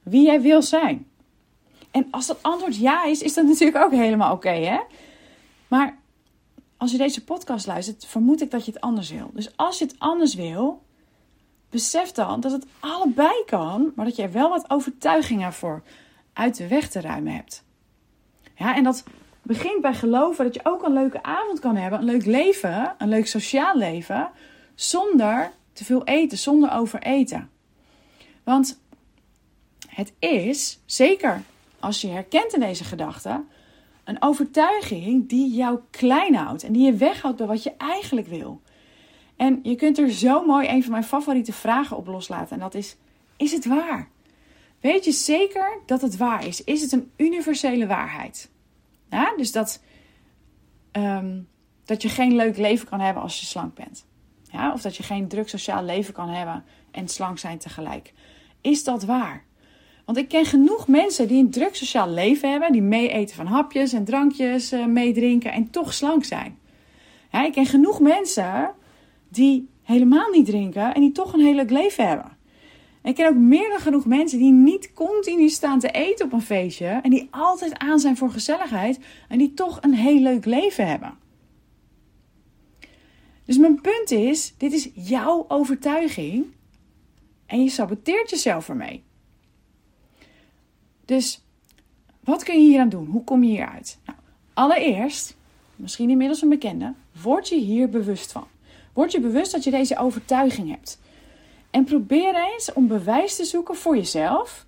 wie 0.02 0.24
jij 0.24 0.40
wil 0.40 0.62
zijn? 0.62 1.06
En 1.90 2.06
als 2.10 2.26
dat 2.26 2.42
antwoord 2.42 2.76
ja 2.76 3.04
is, 3.04 3.22
is 3.22 3.34
dat 3.34 3.44
natuurlijk 3.44 3.84
ook 3.84 3.92
helemaal 3.92 4.32
oké, 4.32 4.50
hè? 4.50 4.80
Maar 5.68 6.00
als 6.82 6.90
je 6.90 6.98
deze 6.98 7.24
podcast 7.24 7.66
luistert, 7.66 8.06
vermoed 8.06 8.42
ik 8.42 8.50
dat 8.50 8.64
je 8.64 8.72
het 8.72 8.80
anders 8.80 9.10
wil. 9.10 9.30
Dus 9.34 9.56
als 9.56 9.78
je 9.78 9.84
het 9.84 9.94
anders 9.98 10.34
wil, 10.34 10.82
besef 11.70 12.12
dan 12.12 12.40
dat 12.40 12.52
het 12.52 12.66
allebei 12.80 13.44
kan, 13.46 13.92
maar 13.94 14.04
dat 14.04 14.16
je 14.16 14.22
er 14.22 14.32
wel 14.32 14.48
wat 14.48 14.70
overtuigingen 14.70 15.52
voor 15.52 15.82
uit 16.32 16.56
de 16.56 16.68
weg 16.68 16.88
te 16.88 17.00
ruimen 17.00 17.34
hebt. 17.34 17.64
Ja, 18.54 18.76
en 18.76 18.84
dat 18.84 19.04
begint 19.42 19.80
bij 19.80 19.94
geloven 19.94 20.44
dat 20.44 20.54
je 20.54 20.60
ook 20.64 20.82
een 20.82 20.92
leuke 20.92 21.22
avond 21.22 21.58
kan 21.58 21.76
hebben, 21.76 21.98
een 21.98 22.04
leuk 22.04 22.24
leven, 22.24 22.94
een 22.98 23.08
leuk 23.08 23.26
sociaal 23.26 23.76
leven, 23.76 24.30
zonder 24.74 25.52
te 25.72 25.84
veel 25.84 26.04
eten, 26.04 26.38
zonder 26.38 26.72
overeten. 26.72 27.50
Want 28.44 28.80
het 29.88 30.12
is, 30.18 30.80
zeker 30.86 31.42
als 31.80 32.00
je 32.00 32.08
herkent 32.08 32.54
in 32.54 32.60
deze 32.60 32.84
gedachte, 32.84 33.44
een 34.04 34.22
overtuiging 34.22 35.28
die 35.28 35.54
jou 35.54 35.78
klein 35.90 36.34
houdt 36.34 36.62
en 36.62 36.72
die 36.72 36.84
je 36.84 36.94
weghoudt 36.94 37.36
bij 37.36 37.46
wat 37.46 37.62
je 37.62 37.74
eigenlijk 37.76 38.26
wil. 38.26 38.60
En 39.36 39.60
je 39.62 39.74
kunt 39.74 39.98
er 39.98 40.10
zo 40.10 40.46
mooi 40.46 40.68
een 40.68 40.82
van 40.82 40.92
mijn 40.92 41.04
favoriete 41.04 41.52
vragen 41.52 41.96
op 41.96 42.06
loslaten. 42.06 42.54
En 42.54 42.62
dat 42.62 42.74
is: 42.74 42.96
is 43.36 43.52
het 43.52 43.66
waar? 43.66 44.08
Weet 44.80 45.04
je 45.04 45.12
zeker 45.12 45.78
dat 45.86 46.00
het 46.02 46.16
waar 46.16 46.46
is? 46.46 46.64
Is 46.64 46.82
het 46.82 46.92
een 46.92 47.10
universele 47.16 47.86
waarheid? 47.86 48.50
Ja, 49.10 49.34
dus 49.36 49.52
dat, 49.52 49.82
ehm, 50.92 51.40
dat 51.84 52.02
je 52.02 52.08
geen 52.08 52.36
leuk 52.36 52.56
leven 52.56 52.88
kan 52.88 53.00
hebben 53.00 53.22
als 53.22 53.40
je 53.40 53.46
slank 53.46 53.74
bent. 53.74 54.06
Ja, 54.42 54.72
of 54.72 54.82
dat 54.82 54.96
je 54.96 55.02
geen 55.02 55.28
druk 55.28 55.48
sociaal 55.48 55.84
leven 55.84 56.14
kan 56.14 56.28
hebben 56.28 56.64
en 56.90 57.08
slank 57.08 57.38
zijn 57.38 57.58
tegelijk. 57.58 58.12
Is 58.60 58.84
dat 58.84 59.04
waar? 59.04 59.44
Want 60.04 60.18
ik 60.18 60.28
ken 60.28 60.44
genoeg 60.44 60.88
mensen 60.88 61.28
die 61.28 61.38
een 61.38 61.50
druk 61.50 61.76
sociaal 61.76 62.08
leven 62.08 62.50
hebben, 62.50 62.72
die 62.72 62.82
mee 62.82 63.08
eten 63.08 63.36
van 63.36 63.46
hapjes 63.46 63.92
en 63.92 64.04
drankjes, 64.04 64.72
uh, 64.72 64.86
meedrinken 64.86 65.52
en 65.52 65.70
toch 65.70 65.94
slank 65.94 66.24
zijn. 66.24 66.58
Ik 67.32 67.52
ken 67.52 67.66
genoeg 67.66 68.00
mensen 68.00 68.74
die 69.28 69.68
helemaal 69.82 70.30
niet 70.30 70.46
drinken 70.46 70.94
en 70.94 71.00
die 71.00 71.12
toch 71.12 71.32
een 71.32 71.40
heel 71.40 71.54
leuk 71.54 71.70
leven 71.70 72.08
hebben. 72.08 72.36
En 73.02 73.10
ik 73.10 73.14
ken 73.14 73.28
ook 73.28 73.36
meer 73.36 73.68
dan 73.68 73.78
genoeg 73.78 74.06
mensen 74.06 74.38
die 74.38 74.52
niet 74.52 74.92
continu 74.92 75.48
staan 75.48 75.78
te 75.78 75.90
eten 75.90 76.26
op 76.26 76.32
een 76.32 76.42
feestje 76.42 76.86
en 76.86 77.10
die 77.10 77.28
altijd 77.30 77.78
aan 77.78 77.98
zijn 77.98 78.16
voor 78.16 78.30
gezelligheid 78.30 78.98
en 79.28 79.38
die 79.38 79.54
toch 79.54 79.78
een 79.80 79.94
heel 79.94 80.20
leuk 80.20 80.44
leven 80.44 80.86
hebben. 80.86 81.14
Dus 83.44 83.58
mijn 83.58 83.80
punt 83.80 84.10
is: 84.10 84.54
dit 84.58 84.72
is 84.72 84.90
jouw 84.94 85.44
overtuiging 85.48 86.46
en 87.46 87.62
je 87.62 87.70
saboteert 87.70 88.30
jezelf 88.30 88.68
ermee. 88.68 89.02
Dus 91.04 91.42
wat 92.20 92.42
kun 92.42 92.62
je 92.62 92.68
hier 92.68 92.80
aan 92.80 92.88
doen? 92.88 93.06
Hoe 93.06 93.24
kom 93.24 93.44
je 93.44 93.50
hieruit? 93.50 93.98
Nou, 94.06 94.18
allereerst, 94.54 95.36
misschien 95.76 96.10
inmiddels 96.10 96.42
een 96.42 96.48
bekende, 96.48 96.94
word 97.22 97.48
je 97.48 97.56
hier 97.56 97.88
bewust 97.88 98.32
van. 98.32 98.46
Word 98.92 99.12
je 99.12 99.20
bewust 99.20 99.52
dat 99.52 99.64
je 99.64 99.70
deze 99.70 99.98
overtuiging 99.98 100.70
hebt. 100.70 101.00
En 101.70 101.84
probeer 101.84 102.34
eens 102.52 102.72
om 102.72 102.86
bewijs 102.86 103.36
te 103.36 103.44
zoeken 103.44 103.76
voor 103.76 103.96
jezelf. 103.96 104.66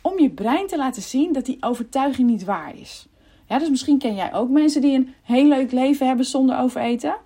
Om 0.00 0.20
je 0.20 0.30
brein 0.30 0.66
te 0.66 0.76
laten 0.76 1.02
zien 1.02 1.32
dat 1.32 1.46
die 1.46 1.56
overtuiging 1.60 2.30
niet 2.30 2.44
waar 2.44 2.78
is. 2.78 3.06
Ja, 3.48 3.58
dus 3.58 3.68
misschien 3.68 3.98
ken 3.98 4.14
jij 4.14 4.34
ook 4.34 4.48
mensen 4.48 4.80
die 4.80 4.94
een 4.96 5.14
heel 5.22 5.46
leuk 5.46 5.72
leven 5.72 6.06
hebben 6.06 6.26
zonder 6.26 6.58
overeten. 6.58 7.16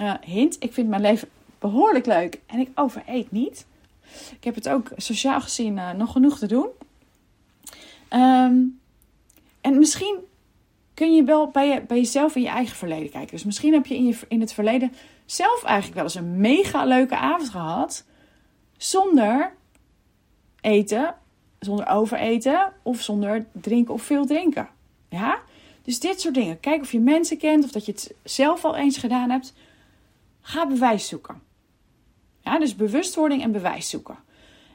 Uh, 0.00 0.14
hint, 0.20 0.56
ik 0.58 0.72
vind 0.72 0.88
mijn 0.88 1.02
leven 1.02 1.28
behoorlijk 1.58 2.06
leuk 2.06 2.40
en 2.46 2.58
ik 2.58 2.70
overeet 2.74 3.30
niet. 3.30 3.66
Ik 4.36 4.44
heb 4.44 4.54
het 4.54 4.68
ook 4.68 4.90
sociaal 4.96 5.40
gezien 5.40 5.76
uh, 5.76 5.92
nog 5.92 6.12
genoeg 6.12 6.38
te 6.38 6.46
doen. 6.46 6.66
Um, 8.14 8.80
en 9.60 9.78
misschien 9.78 10.16
kun 10.94 11.14
je 11.14 11.24
wel 11.24 11.50
bij, 11.50 11.84
bij 11.84 11.96
jezelf 11.96 12.36
in 12.36 12.42
je 12.42 12.48
eigen 12.48 12.76
verleden 12.76 13.10
kijken. 13.10 13.30
Dus 13.30 13.44
misschien 13.44 13.72
heb 13.72 13.86
je 13.86 13.94
in, 13.94 14.06
je 14.06 14.16
in 14.28 14.40
het 14.40 14.52
verleden 14.52 14.92
zelf 15.24 15.62
eigenlijk 15.64 15.94
wel 15.94 16.04
eens 16.04 16.14
een 16.14 16.40
mega 16.40 16.84
leuke 16.84 17.16
avond 17.16 17.50
gehad. 17.50 18.04
Zonder 18.76 19.54
eten, 20.60 21.14
zonder 21.58 21.86
overeten 21.88 22.72
of 22.82 23.00
zonder 23.00 23.46
drinken 23.52 23.94
of 23.94 24.02
veel 24.02 24.26
drinken. 24.26 24.68
Ja? 25.08 25.38
Dus 25.82 26.00
dit 26.00 26.20
soort 26.20 26.34
dingen. 26.34 26.60
Kijk 26.60 26.80
of 26.80 26.92
je 26.92 27.00
mensen 27.00 27.38
kent 27.38 27.64
of 27.64 27.70
dat 27.70 27.86
je 27.86 27.92
het 27.92 28.14
zelf 28.24 28.64
al 28.64 28.76
eens 28.76 28.98
gedaan 28.98 29.30
hebt. 29.30 29.54
Ga 30.40 30.66
bewijs 30.66 31.08
zoeken. 31.08 31.42
Ja, 32.40 32.58
dus 32.58 32.76
bewustwording 32.76 33.42
en 33.42 33.52
bewijs 33.52 33.88
zoeken. 33.88 34.16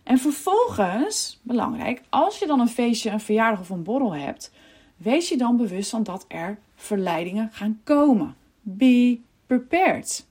En 0.08 0.18
vervolgens, 0.18 1.40
belangrijk, 1.42 2.02
als 2.10 2.40
je 2.40 2.46
dan 2.46 2.60
een 2.60 2.70
feestje, 2.70 3.10
een 3.10 3.20
verjaardag 3.20 3.60
of 3.60 3.70
een 3.70 3.84
borrel 3.84 4.16
hebt, 4.16 4.52
wees 4.98 5.30
je 5.30 5.38
dan 5.38 5.58
bewust 5.58 5.90
van 5.90 6.04
dat 6.04 6.26
er 6.28 6.60
verleidingen 6.76 7.50
gaan 7.52 7.80
komen. 7.84 8.36
Be 8.62 9.20
prepared. 9.46 10.26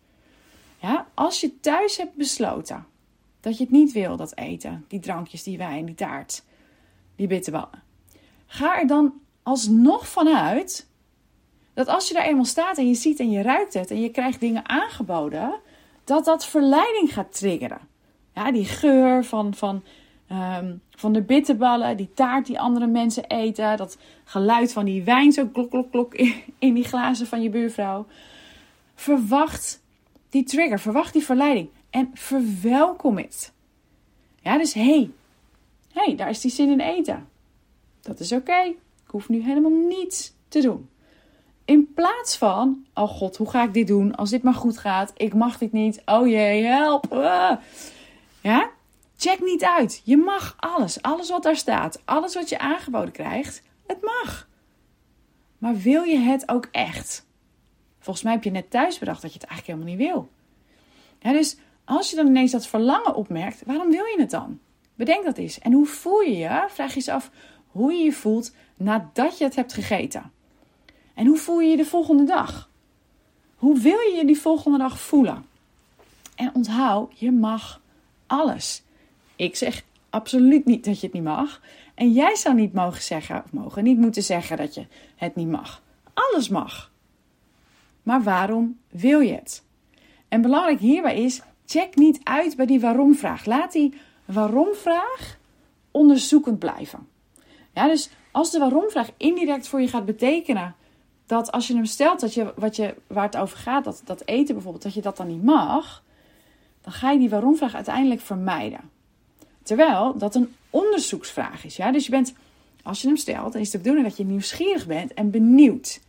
Ja, 0.80 1.06
als 1.14 1.40
je 1.40 1.60
thuis 1.60 1.96
hebt 1.96 2.14
besloten 2.14 2.86
dat 3.40 3.56
je 3.56 3.62
het 3.62 3.72
niet 3.72 3.92
wil, 3.92 4.16
dat 4.16 4.36
eten, 4.36 4.84
die 4.88 5.00
drankjes, 5.00 5.42
die 5.42 5.58
wijn, 5.58 5.86
die 5.86 5.94
taart, 5.94 6.44
die 7.16 7.26
bitterballen, 7.26 7.82
ga 8.46 8.80
er 8.80 8.86
dan 8.86 9.12
alsnog 9.42 10.08
vanuit 10.08 10.88
dat 11.74 11.88
als 11.88 12.08
je 12.08 12.14
daar 12.14 12.26
eenmaal 12.26 12.44
staat 12.44 12.78
en 12.78 12.88
je 12.88 12.94
ziet 12.94 13.20
en 13.20 13.30
je 13.30 13.42
ruikt 13.42 13.74
het 13.74 13.90
en 13.90 14.00
je 14.00 14.10
krijgt 14.10 14.40
dingen 14.40 14.68
aangeboden, 14.68 15.60
dat 16.04 16.24
dat 16.24 16.46
verleiding 16.46 17.12
gaat 17.12 17.38
triggeren. 17.38 17.94
Ja, 18.36 18.52
die 18.52 18.64
geur 18.64 19.24
van, 19.24 19.54
van, 19.54 19.82
um, 20.32 20.80
van 20.90 21.12
de 21.12 21.22
bitterballen, 21.22 21.96
die 21.96 22.12
taart 22.14 22.46
die 22.46 22.60
andere 22.60 22.86
mensen 22.86 23.24
eten, 23.24 23.76
dat 23.76 23.98
geluid 24.24 24.72
van 24.72 24.84
die 24.84 25.02
wijn 25.02 25.32
zo 25.32 25.46
klok, 25.46 25.70
klok, 25.70 25.90
klok 25.90 26.14
in 26.58 26.74
die 26.74 26.84
glazen 26.84 27.26
van 27.26 27.42
je 27.42 27.50
buurvrouw. 27.50 28.06
Verwacht 28.94 29.82
die 30.28 30.44
trigger, 30.44 30.80
verwacht 30.80 31.12
die 31.12 31.24
verleiding 31.24 31.68
en 31.90 32.10
verwelkom 32.14 33.16
het. 33.16 33.52
Ja, 34.42 34.58
dus 34.58 34.72
hé, 34.72 34.82
hey, 34.82 35.10
hey, 35.92 36.16
daar 36.16 36.28
is 36.28 36.40
die 36.40 36.50
zin 36.50 36.70
in 36.70 36.80
eten. 36.80 37.28
Dat 38.00 38.20
is 38.20 38.32
oké. 38.32 38.62
Ik 39.04 39.10
hoef 39.10 39.28
nu 39.28 39.42
helemaal 39.42 39.86
niets 39.88 40.32
te 40.48 40.60
doen. 40.60 40.88
In 41.64 41.92
plaats 41.94 42.36
van, 42.36 42.84
oh 42.94 43.08
god, 43.08 43.36
hoe 43.36 43.50
ga 43.50 43.64
ik 43.64 43.74
dit 43.74 43.86
doen 43.86 44.14
als 44.14 44.30
dit 44.30 44.42
maar 44.42 44.54
goed 44.54 44.78
gaat? 44.78 45.12
Ik 45.16 45.34
mag 45.34 45.58
dit 45.58 45.72
niet. 45.72 46.02
Oh 46.04 46.28
jee, 46.28 46.64
help. 46.64 47.12
Ah. 47.12 47.56
Ja? 48.46 48.70
Check 49.16 49.40
niet 49.40 49.64
uit. 49.64 50.00
Je 50.04 50.16
mag 50.16 50.56
alles. 50.58 51.02
Alles 51.02 51.30
wat 51.30 51.42
daar 51.42 51.56
staat. 51.56 52.02
Alles 52.04 52.34
wat 52.34 52.48
je 52.48 52.58
aangeboden 52.58 53.12
krijgt. 53.12 53.62
Het 53.86 54.02
mag. 54.02 54.48
Maar 55.58 55.76
wil 55.76 56.02
je 56.02 56.18
het 56.18 56.48
ook 56.48 56.68
echt? 56.70 57.26
Volgens 57.98 58.24
mij 58.24 58.34
heb 58.34 58.44
je 58.44 58.50
net 58.50 58.70
thuis 58.70 58.98
bedacht 58.98 59.22
dat 59.22 59.32
je 59.32 59.38
het 59.38 59.48
eigenlijk 59.48 59.78
helemaal 59.78 59.98
niet 59.98 60.08
wil. 60.08 60.28
Dus 61.32 61.56
als 61.84 62.10
je 62.10 62.16
dan 62.16 62.26
ineens 62.26 62.50
dat 62.50 62.66
verlangen 62.66 63.14
opmerkt, 63.14 63.62
waarom 63.64 63.90
wil 63.90 64.04
je 64.04 64.16
het 64.18 64.30
dan? 64.30 64.58
Bedenk 64.94 65.24
dat 65.24 65.38
eens. 65.38 65.58
En 65.58 65.72
hoe 65.72 65.86
voel 65.86 66.20
je 66.20 66.36
je? 66.36 66.64
Vraag 66.68 66.90
je 66.90 66.96
eens 66.96 67.08
af 67.08 67.30
hoe 67.66 67.92
je 67.92 68.04
je 68.04 68.12
voelt 68.12 68.54
nadat 68.76 69.38
je 69.38 69.44
het 69.44 69.56
hebt 69.56 69.72
gegeten. 69.72 70.32
En 71.14 71.26
hoe 71.26 71.38
voel 71.38 71.60
je 71.60 71.70
je 71.70 71.76
de 71.76 71.84
volgende 71.84 72.24
dag? 72.24 72.70
Hoe 73.56 73.78
wil 73.78 73.98
je 73.98 74.14
je 74.16 74.26
die 74.26 74.40
volgende 74.40 74.78
dag 74.78 75.00
voelen? 75.00 75.46
En 76.34 76.54
onthoud, 76.54 77.18
je 77.18 77.32
mag 77.32 77.80
alles. 78.26 78.82
Ik 79.36 79.56
zeg 79.56 79.82
absoluut 80.10 80.64
niet 80.64 80.84
dat 80.84 81.00
je 81.00 81.06
het 81.06 81.14
niet 81.14 81.24
mag. 81.24 81.60
En 81.94 82.12
jij 82.12 82.36
zou 82.36 82.54
niet 82.54 82.72
mogen 82.72 83.02
zeggen, 83.02 83.42
of 83.44 83.52
mogen 83.52 83.84
niet 83.84 83.98
moeten 83.98 84.22
zeggen 84.22 84.56
dat 84.56 84.74
je 84.74 84.86
het 85.16 85.34
niet 85.34 85.48
mag. 85.48 85.82
Alles 86.14 86.48
mag. 86.48 86.90
Maar 88.02 88.22
waarom 88.22 88.78
wil 88.88 89.20
je 89.20 89.34
het? 89.34 89.64
En 90.28 90.42
belangrijk 90.42 90.80
hierbij 90.80 91.22
is, 91.22 91.42
check 91.66 91.96
niet 91.96 92.20
uit 92.22 92.56
bij 92.56 92.66
die 92.66 92.80
waarom-vraag. 92.80 93.44
Laat 93.44 93.72
die 93.72 93.94
waarom-vraag 94.24 95.38
onderzoekend 95.90 96.58
blijven. 96.58 97.08
Ja, 97.72 97.86
dus 97.86 98.10
als 98.30 98.50
de 98.50 98.58
waarom-vraag 98.58 99.10
indirect 99.16 99.68
voor 99.68 99.80
je 99.80 99.88
gaat 99.88 100.04
betekenen 100.04 100.74
dat 101.26 101.52
als 101.52 101.66
je 101.66 101.74
hem 101.74 101.84
stelt, 101.84 102.20
dat 102.20 102.34
je, 102.34 102.52
wat 102.56 102.76
je, 102.76 102.94
waar 103.06 103.24
het 103.24 103.36
over 103.36 103.58
gaat, 103.58 103.84
dat, 103.84 104.02
dat 104.04 104.22
eten 104.26 104.54
bijvoorbeeld, 104.54 104.84
dat 104.84 104.94
je 104.94 105.00
dat 105.00 105.16
dan 105.16 105.26
niet 105.26 105.42
mag, 105.42 106.02
dan 106.86 106.94
ga 106.94 107.10
je 107.10 107.18
die 107.18 107.28
waarom-vraag 107.28 107.74
uiteindelijk 107.74 108.20
vermijden. 108.20 108.80
Terwijl 109.62 110.18
dat 110.18 110.34
een 110.34 110.54
onderzoeksvraag 110.70 111.64
is. 111.64 111.76
Ja? 111.76 111.92
Dus 111.92 112.04
je 112.04 112.10
bent, 112.10 112.34
als 112.82 113.00
je 113.00 113.06
hem 113.06 113.16
stelt, 113.16 113.52
dan 113.52 113.60
is 113.60 113.70
de 113.70 113.78
bedoeling 113.78 114.06
dat 114.06 114.16
je 114.16 114.24
nieuwsgierig 114.24 114.86
bent 114.86 115.14
en 115.14 115.30
benieuwd. 115.30 116.00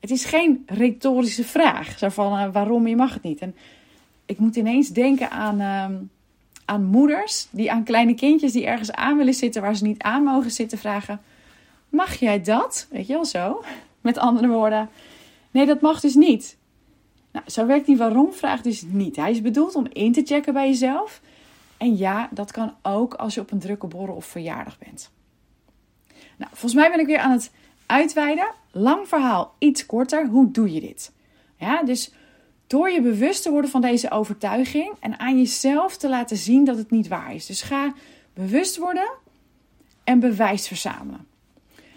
Het 0.00 0.10
is 0.10 0.24
geen 0.24 0.62
retorische 0.66 1.44
vraag, 1.44 1.98
zo 1.98 2.08
van 2.08 2.38
uh, 2.38 2.52
waarom 2.52 2.86
je 2.86 2.96
mag 2.96 3.14
het 3.14 3.22
niet. 3.22 3.40
En 3.40 3.54
ik 4.26 4.38
moet 4.38 4.56
ineens 4.56 4.88
denken 4.88 5.30
aan, 5.30 5.60
uh, 5.60 5.98
aan 6.64 6.84
moeders 6.84 7.48
die 7.50 7.72
aan 7.72 7.84
kleine 7.84 8.14
kindjes 8.14 8.52
die 8.52 8.66
ergens 8.66 8.92
aan 8.92 9.16
willen 9.16 9.34
zitten 9.34 9.62
waar 9.62 9.76
ze 9.76 9.84
niet 9.84 10.02
aan 10.02 10.22
mogen 10.22 10.50
zitten 10.50 10.78
vragen: 10.78 11.20
Mag 11.88 12.14
jij 12.14 12.42
dat? 12.42 12.86
Weet 12.90 13.06
je 13.06 13.12
wel 13.12 13.24
zo? 13.24 13.64
Met 14.00 14.18
andere 14.18 14.48
woorden, 14.48 14.90
nee, 15.50 15.66
dat 15.66 15.80
mag 15.80 16.00
dus 16.00 16.14
niet. 16.14 16.57
Nou, 17.32 17.50
zo 17.50 17.66
werkt 17.66 17.86
die 17.86 17.96
waarom-vraag 17.96 18.60
dus 18.60 18.82
niet. 18.86 19.16
Hij 19.16 19.30
is 19.30 19.42
bedoeld 19.42 19.74
om 19.74 19.86
in 19.92 20.12
te 20.12 20.22
checken 20.24 20.52
bij 20.52 20.68
jezelf. 20.68 21.20
En 21.76 21.96
ja, 21.96 22.28
dat 22.30 22.50
kan 22.50 22.74
ook 22.82 23.14
als 23.14 23.34
je 23.34 23.40
op 23.40 23.50
een 23.50 23.58
drukke 23.58 23.86
borrel 23.86 24.14
of 24.14 24.24
verjaardag 24.26 24.78
bent. 24.78 25.10
Nou, 26.36 26.50
volgens 26.50 26.74
mij 26.74 26.90
ben 26.90 27.00
ik 27.00 27.06
weer 27.06 27.18
aan 27.18 27.30
het 27.30 27.50
uitweiden. 27.86 28.50
Lang 28.70 29.08
verhaal, 29.08 29.54
iets 29.58 29.86
korter. 29.86 30.26
Hoe 30.26 30.50
doe 30.50 30.72
je 30.72 30.80
dit? 30.80 31.12
Ja, 31.56 31.82
dus 31.82 32.12
door 32.66 32.90
je 32.90 33.02
bewust 33.02 33.42
te 33.42 33.50
worden 33.50 33.70
van 33.70 33.80
deze 33.80 34.10
overtuiging 34.10 34.92
en 35.00 35.18
aan 35.18 35.38
jezelf 35.38 35.96
te 35.96 36.08
laten 36.08 36.36
zien 36.36 36.64
dat 36.64 36.76
het 36.76 36.90
niet 36.90 37.08
waar 37.08 37.34
is. 37.34 37.46
Dus 37.46 37.62
ga 37.62 37.92
bewust 38.34 38.76
worden 38.76 39.10
en 40.04 40.20
bewijs 40.20 40.66
verzamelen. 40.66 41.26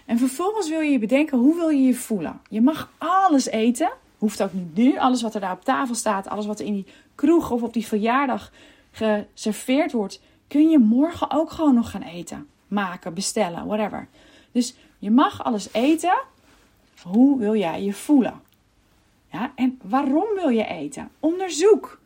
En 0.05 0.17
vervolgens 0.17 0.69
wil 0.69 0.79
je 0.79 0.91
je 0.91 0.99
bedenken, 0.99 1.37
hoe 1.37 1.55
wil 1.55 1.69
je 1.69 1.81
je 1.81 1.93
voelen? 1.93 2.41
Je 2.49 2.61
mag 2.61 2.91
alles 2.97 3.45
eten. 3.47 3.91
Hoeft 4.21 4.43
ook 4.43 4.53
niet 4.53 4.75
nu. 4.75 4.97
Alles 4.97 5.21
wat 5.21 5.35
er 5.35 5.41
daar 5.41 5.51
op 5.51 5.63
tafel 5.63 5.95
staat, 5.95 6.27
alles 6.27 6.45
wat 6.45 6.59
er 6.59 6.65
in 6.65 6.73
die 6.73 6.85
kroeg 7.15 7.51
of 7.51 7.61
op 7.61 7.73
die 7.73 7.87
verjaardag 7.87 8.51
geserveerd 8.91 9.91
wordt, 9.91 10.21
kun 10.47 10.69
je 10.69 10.79
morgen 10.79 11.31
ook 11.31 11.51
gewoon 11.51 11.75
nog 11.75 11.91
gaan 11.91 12.01
eten. 12.01 12.47
Maken, 12.67 13.13
bestellen, 13.13 13.65
whatever. 13.65 14.07
Dus 14.51 14.75
je 14.99 15.11
mag 15.11 15.43
alles 15.43 15.73
eten. 15.73 16.21
Hoe 17.03 17.39
wil 17.39 17.55
jij 17.55 17.83
je 17.83 17.93
voelen? 17.93 18.41
Ja, 19.31 19.51
en 19.55 19.79
waarom 19.83 20.27
wil 20.35 20.49
je 20.49 20.65
eten? 20.65 21.09
Onderzoek. 21.19 21.99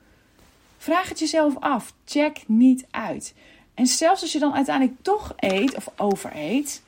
Vraag 0.78 1.10
het 1.10 1.20
jezelf 1.20 1.56
af. 1.60 1.94
Check 2.06 2.44
niet 2.48 2.86
uit. 2.92 3.34
En 3.74 3.88
zelfs 3.88 4.22
als 4.22 4.32
je 4.32 4.40
dan 4.40 4.54
uiteindelijk 4.54 4.98
toch 5.02 5.34
eet 5.38 5.76
of 5.76 5.92
overeet, 5.98 6.84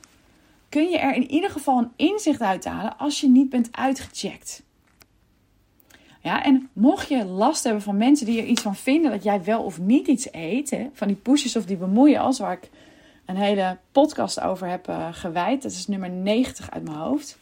kun 0.69 0.89
je 0.89 0.98
er 0.98 1.13
in 1.13 1.31
ieder 1.31 1.50
geval 1.50 1.77
een 1.77 1.91
inzicht 1.96 2.41
uithalen 2.41 2.98
als 2.98 3.22
je 3.22 3.29
niet 3.29 3.50
bent 3.50 3.69
uitgecheckt. 3.72 4.65
Ja, 6.27 6.43
en 6.43 6.69
mocht 6.74 7.10
je 7.10 7.25
last 7.25 7.63
hebben 7.63 7.81
van 7.81 7.98
mensen 7.98 8.25
die 8.25 8.41
er 8.41 8.46
iets 8.46 8.62
van 8.62 8.75
vinden 8.75 9.12
dat 9.12 9.24
jij 9.24 9.43
wel 9.43 9.63
of 9.63 9.79
niet 9.79 10.07
iets 10.07 10.27
eet, 10.31 10.77
van 10.93 11.07
die 11.07 11.15
pushes 11.15 11.55
of 11.55 11.65
die 11.65 11.77
bemoeien 11.77 12.19
als 12.19 12.39
waar 12.39 12.51
ik 12.51 12.69
een 13.25 13.36
hele 13.36 13.77
podcast 13.91 14.39
over 14.39 14.67
heb 14.69 14.89
uh, 14.89 15.07
gewijd, 15.12 15.62
dat 15.62 15.72
is 15.72 15.88
nummer 15.88 16.10
90 16.10 16.72
uit 16.72 16.84
mijn 16.84 16.98
hoofd. 16.98 17.38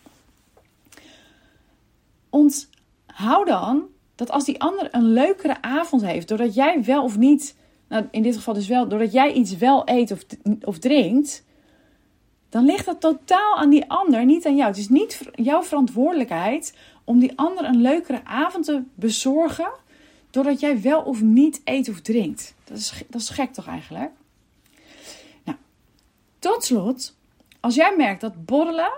Onthoud 2.30 3.48
dan 3.48 3.84
dat 4.16 4.32
als 4.32 4.46
die 4.46 4.62
ander 4.62 4.88
een 4.92 5.14
leukere 5.14 5.62
avond 5.62 6.06
heeft, 6.06 6.28
doordat 6.28 6.54
jij 6.54 6.84
wel 6.84 7.04
of 7.04 7.18
niet, 7.18 7.56
nou 7.88 8.08
in 8.12 8.22
dit 8.22 8.36
geval 8.36 8.54
dus 8.54 8.68
wel, 8.68 8.88
doordat 8.88 9.12
jij 9.12 9.34
iets 9.34 9.58
wel 9.58 9.90
eet 9.90 10.12
of, 10.12 10.26
of 10.62 10.78
drinkt, 10.78 11.45
dan 12.56 12.66
ligt 12.66 12.86
dat 12.86 13.02
totaal 13.02 13.58
aan 13.58 13.70
die 13.70 13.90
ander, 13.90 14.26
niet 14.26 14.46
aan 14.46 14.56
jou. 14.56 14.68
Het 14.70 14.78
is 14.78 14.90
niet 14.90 15.22
jouw 15.34 15.64
verantwoordelijkheid 15.64 16.78
om 17.04 17.20
die 17.20 17.38
ander 17.38 17.66
een 17.66 17.82
leukere 17.82 18.26
avond 18.26 18.66
te 18.66 18.84
bezorgen, 18.94 19.72
doordat 20.30 20.60
jij 20.60 20.82
wel 20.82 21.02
of 21.02 21.22
niet 21.22 21.62
eet 21.64 21.90
of 21.90 22.02
drinkt. 22.02 22.56
Dat 22.64 22.78
is, 22.78 23.04
dat 23.08 23.22
is 23.22 23.30
gek 23.30 23.54
toch 23.54 23.68
eigenlijk? 23.68 24.12
Nou, 25.44 25.58
tot 26.40 26.64
slot, 26.64 27.16
als 27.60 27.76
jij 27.76 27.96
merkt 27.98 28.22
dat 28.22 28.46
borrelen 28.46 28.92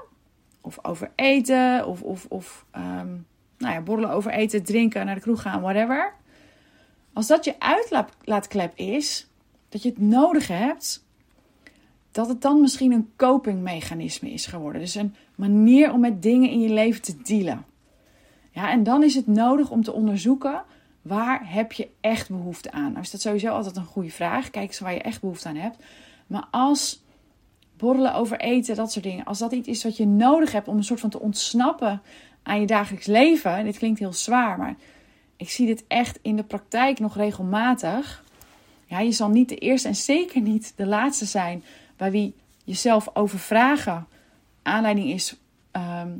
of 0.61 0.85
overeten 0.85 1.87
of, 1.87 2.01
of, 2.01 2.25
of 2.29 2.65
ehm, 2.71 3.11
nou 3.57 3.73
ja, 3.73 3.81
borrelen, 3.81 4.11
overeten, 4.11 4.63
drinken, 4.63 5.05
naar 5.05 5.15
de 5.15 5.21
kroeg 5.21 5.41
gaan, 5.41 5.61
whatever. 5.61 6.13
Als 7.13 7.27
dat 7.27 7.45
je 7.45 7.59
uitlaatklep 7.59 8.75
is, 8.75 9.27
dat 9.69 9.83
je 9.83 9.89
het 9.89 9.99
nodig 9.99 10.47
hebt, 10.47 11.05
dat 12.11 12.27
het 12.27 12.41
dan 12.41 12.61
misschien 12.61 12.91
een 12.91 13.09
copingmechanisme 13.15 14.31
is 14.31 14.45
geworden. 14.45 14.81
Dus 14.81 14.95
een 14.95 15.15
manier 15.35 15.93
om 15.93 15.99
met 15.99 16.21
dingen 16.21 16.49
in 16.49 16.59
je 16.59 16.69
leven 16.69 17.01
te 17.01 17.21
dealen. 17.21 17.65
Ja, 18.51 18.69
en 18.69 18.83
dan 18.83 19.03
is 19.03 19.15
het 19.15 19.27
nodig 19.27 19.69
om 19.69 19.83
te 19.83 19.93
onderzoeken 19.93 20.63
waar 21.01 21.51
heb 21.51 21.71
je 21.71 21.89
echt 22.01 22.29
behoefte 22.29 22.71
aan. 22.71 22.91
Nou 22.91 22.99
is 22.99 23.11
dat 23.11 23.21
sowieso 23.21 23.49
altijd 23.49 23.75
een 23.75 23.85
goede 23.85 24.09
vraag. 24.09 24.49
Kijk 24.49 24.67
eens 24.67 24.79
waar 24.79 24.93
je 24.93 25.01
echt 25.01 25.21
behoefte 25.21 25.47
aan 25.47 25.55
hebt. 25.55 25.83
Maar 26.27 26.47
als 26.51 27.03
borrelen 27.77 28.13
over 28.13 28.39
eten, 28.39 28.75
dat 28.75 28.91
soort 28.91 29.05
dingen, 29.05 29.25
als 29.25 29.39
dat 29.39 29.51
iets 29.51 29.67
is 29.67 29.83
wat 29.83 29.97
je 29.97 30.07
nodig 30.07 30.51
hebt 30.51 30.67
om 30.67 30.77
een 30.77 30.83
soort 30.83 30.99
van 30.99 31.09
te 31.09 31.19
ontsnappen 31.19 32.01
aan 32.43 32.59
je 32.59 32.67
dagelijks 32.67 33.05
leven. 33.05 33.55
En 33.55 33.65
dit 33.65 33.77
klinkt 33.77 33.99
heel 33.99 34.13
zwaar, 34.13 34.57
maar 34.57 34.75
ik 35.35 35.49
zie 35.49 35.65
dit 35.65 35.83
echt 35.87 36.19
in 36.21 36.35
de 36.35 36.43
praktijk 36.43 36.99
nog 36.99 37.15
regelmatig. 37.15 38.23
Ja, 38.85 38.99
je 38.99 39.11
zal 39.11 39.29
niet 39.29 39.49
de 39.49 39.57
eerste 39.57 39.87
en 39.87 39.95
zeker 39.95 40.41
niet 40.41 40.73
de 40.75 40.85
laatste 40.85 41.25
zijn 41.25 41.63
bij 41.97 42.11
wie 42.11 42.35
jezelf 42.63 43.09
overvragen 43.13 44.07
aanleiding 44.61 45.09
is 45.11 45.35
ehm, 45.71 46.11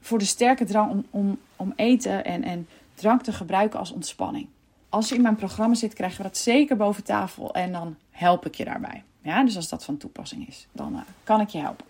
voor 0.00 0.18
de 0.18 0.24
sterke 0.24 0.64
drang 0.64 0.90
om, 0.90 1.04
om, 1.10 1.38
om 1.56 1.72
eten 1.76 2.24
en, 2.24 2.42
en 2.42 2.68
drank 2.94 3.22
te 3.22 3.32
gebruiken 3.32 3.78
als 3.78 3.90
ontspanning. 3.90 4.48
Als 4.88 5.08
je 5.08 5.14
in 5.14 5.22
mijn 5.22 5.36
programma 5.36 5.74
zit, 5.74 5.94
krijgen 5.94 6.16
we 6.16 6.22
dat 6.22 6.36
zeker 6.36 6.76
boven 6.76 7.04
tafel 7.04 7.54
en 7.54 7.72
dan 7.72 7.96
help 8.10 8.46
ik 8.46 8.54
je 8.54 8.64
daarbij. 8.64 9.02
Ja, 9.22 9.44
dus 9.44 9.56
als 9.56 9.68
dat 9.68 9.84
van 9.84 9.96
toepassing 9.96 10.48
is, 10.48 10.66
dan 10.72 10.92
uh, 10.92 11.00
kan 11.24 11.40
ik 11.40 11.48
je 11.48 11.58
helpen. 11.58 11.86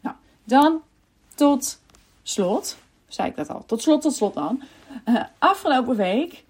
Nou, 0.00 0.16
dan 0.44 0.80
tot 1.34 1.80
slot, 2.22 2.76
zei 3.06 3.28
ik 3.28 3.36
dat 3.36 3.48
al, 3.48 3.64
tot 3.66 3.82
slot, 3.82 4.02
tot 4.02 4.14
slot 4.14 4.34
dan. 4.34 4.62
Uh, 5.04 5.22
afgelopen 5.38 5.96
week 5.96 6.43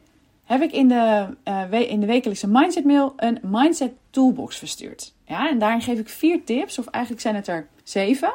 heb 0.44 0.62
ik 0.62 0.72
in 0.72 0.88
de, 0.88 1.26
uh, 1.72 1.90
in 1.90 2.00
de 2.00 2.06
wekelijkse 2.06 2.48
Mindset 2.48 2.84
Mail 2.84 3.12
een 3.16 3.38
Mindset 3.42 3.92
Toolbox 4.10 4.56
verstuurd. 4.56 5.14
Ja, 5.24 5.48
en 5.48 5.58
daarin 5.58 5.80
geef 5.80 5.98
ik 5.98 6.08
vier 6.08 6.44
tips, 6.44 6.78
of 6.78 6.86
eigenlijk 6.86 7.22
zijn 7.22 7.34
het 7.34 7.48
er 7.48 7.68
zeven, 7.82 8.34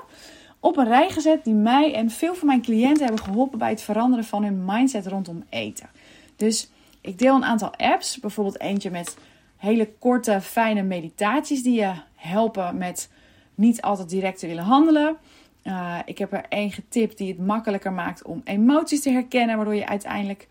op 0.59 0.77
een 0.77 0.87
rij 0.87 1.09
gezet 1.09 1.43
die 1.43 1.53
mij 1.53 1.93
en 1.93 2.09
veel 2.09 2.35
van 2.35 2.47
mijn 2.47 2.61
cliënten 2.61 3.05
hebben 3.05 3.23
geholpen 3.23 3.59
bij 3.59 3.69
het 3.69 3.81
veranderen 3.81 4.25
van 4.25 4.43
hun 4.43 4.65
mindset 4.65 5.07
rondom 5.07 5.43
eten. 5.49 5.89
Dus 6.35 6.69
ik 7.01 7.19
deel 7.19 7.35
een 7.35 7.45
aantal 7.45 7.75
apps, 7.75 8.19
bijvoorbeeld 8.19 8.59
eentje 8.59 8.91
met 8.91 9.17
hele 9.57 9.89
korte, 9.99 10.41
fijne 10.41 10.81
meditaties 10.81 11.63
die 11.63 11.79
je 11.79 11.93
helpen 12.15 12.77
met 12.77 13.09
niet 13.55 13.81
altijd 13.81 14.09
direct 14.09 14.39
te 14.39 14.47
willen 14.47 14.63
handelen. 14.63 15.17
Uh, 15.63 15.99
ik 16.05 16.17
heb 16.17 16.33
er 16.33 16.45
één 16.49 16.71
getipt 16.71 17.17
die 17.17 17.27
het 17.27 17.45
makkelijker 17.45 17.93
maakt 17.93 18.23
om 18.23 18.41
emoties 18.43 19.01
te 19.01 19.09
herkennen, 19.09 19.55
waardoor 19.55 19.75
je 19.75 19.87
uiteindelijk 19.87 20.47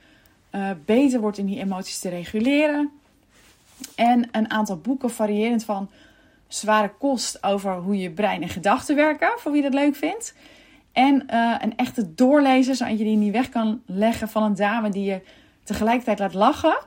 uh, 0.58 0.70
beter 0.84 1.20
wordt 1.20 1.38
in 1.38 1.46
die 1.46 1.60
emoties 1.60 1.98
te 1.98 2.08
reguleren. 2.08 2.90
En 3.94 4.28
een 4.32 4.50
aantal 4.50 4.76
boeken 4.76 5.10
variërend 5.10 5.64
van 5.64 5.90
zware 6.48 6.90
kost 6.98 7.42
over 7.42 7.76
hoe 7.76 7.98
je 7.98 8.10
brein 8.10 8.42
en 8.42 8.48
gedachten 8.48 8.96
werken, 8.96 9.30
voor 9.36 9.52
wie 9.52 9.62
dat 9.62 9.74
leuk 9.74 9.96
vindt. 9.96 10.34
En 10.92 11.26
uh, 11.30 11.54
een 11.60 11.76
echte 11.76 12.14
doorlezer, 12.14 12.74
zodat 12.74 12.98
je 12.98 13.04
die 13.04 13.16
niet 13.16 13.32
weg 13.32 13.48
kan 13.48 13.82
leggen 13.86 14.28
van 14.28 14.42
een 14.42 14.54
dame 14.54 14.90
die 14.90 15.04
je 15.04 15.20
tegelijkertijd 15.62 16.18
laat 16.18 16.34
lachen, 16.34 16.78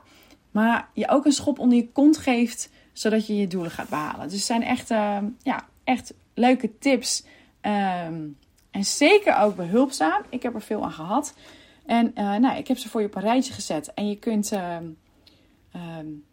maar 0.50 0.88
je 0.92 1.08
ook 1.08 1.24
een 1.24 1.32
schop 1.32 1.58
onder 1.58 1.78
je 1.78 1.88
kont 1.88 2.18
geeft, 2.18 2.70
zodat 2.92 3.26
je 3.26 3.36
je 3.36 3.46
doelen 3.46 3.70
gaat 3.70 3.88
behalen. 3.88 4.24
Dus 4.28 4.32
het 4.32 4.42
zijn 4.42 4.62
echt, 4.62 4.90
uh, 4.90 5.18
ja, 5.42 5.64
echt 5.84 6.14
leuke 6.34 6.78
tips. 6.78 7.24
Um, 8.06 8.36
en 8.70 8.84
zeker 8.84 9.36
ook 9.36 9.56
behulpzaam. 9.56 10.22
Ik 10.28 10.42
heb 10.42 10.54
er 10.54 10.62
veel 10.62 10.84
aan 10.84 10.92
gehad. 10.92 11.34
En 11.86 12.12
uh, 12.18 12.36
nou, 12.36 12.56
ik 12.56 12.68
heb 12.68 12.78
ze 12.78 12.88
voor 12.88 13.00
je 13.00 13.06
op 13.06 13.14
een 13.14 13.22
rijtje 13.22 13.52
gezet. 13.52 13.94
En 13.94 14.08
je 14.08 14.16
kunt 14.16 14.52
uh, 14.52 14.76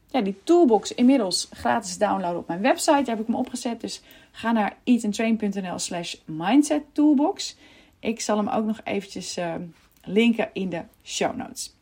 ja, 0.08 0.22
die 0.22 0.44
toolbox 0.44 0.94
inmiddels 0.94 1.48
gratis 1.52 1.98
downloaden 1.98 2.40
op 2.40 2.48
mijn 2.48 2.62
website. 2.62 2.92
Daar 2.92 3.06
heb 3.06 3.20
ik 3.20 3.26
hem 3.26 3.36
opgezet. 3.36 3.82
Dus 3.82 4.02
ga 4.32 4.52
naar 4.52 4.78
eatandtrain.nl 4.84 5.80
slash 5.80 6.16
mindset 6.26 6.84
toolbox. 6.92 7.58
Ik 8.00 8.22
zal 8.22 8.38
hem 8.38 8.48
ook 8.48 8.66
nog 8.66 8.82
eventjes 8.84 9.38
uh, 9.38 9.56
linken 10.04 10.50
in 10.54 10.70
de 10.70 10.84
show 11.04 11.36
notes. 11.36 11.76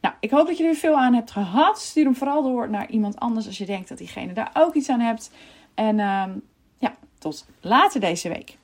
Nou, 0.00 0.14
ik 0.20 0.30
hoop 0.30 0.46
dat 0.46 0.58
je 0.58 0.64
er 0.64 0.74
veel 0.74 0.96
aan 0.96 1.14
hebt 1.14 1.30
gehad. 1.30 1.80
Stuur 1.80 2.04
hem 2.04 2.16
vooral 2.16 2.42
door 2.42 2.70
naar 2.70 2.90
iemand 2.90 3.18
anders 3.18 3.46
als 3.46 3.58
je 3.58 3.66
denkt 3.66 3.88
dat 3.88 3.98
diegene 3.98 4.32
daar 4.32 4.50
ook 4.54 4.74
iets 4.74 4.88
aan 4.88 5.00
hebt. 5.00 5.30
En 5.74 5.96
ja, 6.78 6.94
tot 7.18 7.46
later 7.60 8.00
deze 8.00 8.28
week. 8.28 8.56